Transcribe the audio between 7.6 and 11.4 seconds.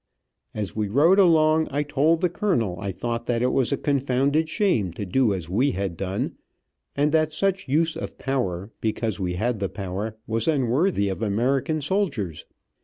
a use of power, because we had the power, was unworthy of